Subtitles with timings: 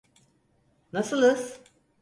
[0.93, 1.59] Nasılız?